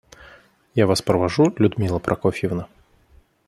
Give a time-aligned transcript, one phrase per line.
[0.73, 2.67] Я Вас провожу, Людмила Прокофьевна?